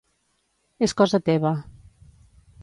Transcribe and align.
Es 0.87 0.95
cosa 1.01 1.19
teva. 1.29 1.53